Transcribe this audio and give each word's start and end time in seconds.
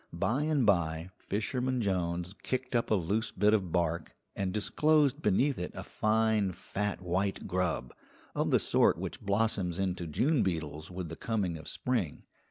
By 0.11 0.41
and 0.41 0.65
by 0.65 1.11
Fisherman 1.19 1.79
Jones 1.79 2.33
kicked 2.41 2.75
up 2.75 2.89
a 2.89 2.95
loose 2.95 3.31
bit 3.31 3.53
of 3.53 3.71
bark, 3.71 4.15
and 4.35 4.51
disclosed 4.51 5.21
beneath 5.21 5.59
it 5.59 5.69
a 5.75 5.83
fine 5.83 6.53
fat 6.53 7.01
white 7.03 7.45
grub, 7.45 7.93
of 8.33 8.49
the 8.49 8.57
sort 8.57 8.97
which 8.97 9.21
blossoms 9.21 9.77
into 9.77 10.07
June 10.07 10.41
beetles 10.41 10.89
with 10.89 11.09
the 11.09 11.15
coming 11.15 11.55
of 11.55 11.67
spring. 11.67 12.23